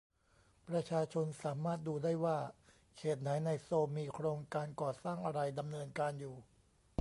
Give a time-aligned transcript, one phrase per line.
[0.67, 2.37] ประชาชนสามารถดูได้ว่า
[2.97, 6.35] เขตไหนในโซลมีโครงการก่อสร้างอะไรดำเนินการอยู่